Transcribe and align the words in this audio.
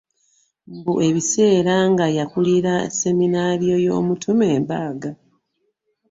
Mbu 0.75 0.93
ebiseera 1.07 1.75
nga 1.91 2.05
yakulira 2.17 2.73
sseminariyo 2.91 3.75
y'omutume 3.85 4.47
Mbaaga 4.63 5.11